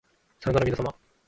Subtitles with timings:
[0.39, 0.95] さようならみなさま